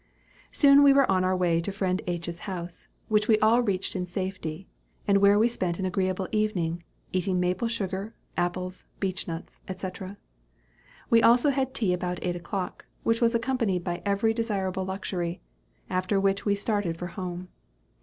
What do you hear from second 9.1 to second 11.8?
nuts, &c. We also had